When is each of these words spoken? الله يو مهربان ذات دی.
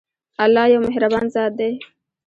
الله 0.43 0.65
يو 0.73 0.79
مهربان 0.87 1.25
ذات 1.35 1.51
دی. 1.59 1.71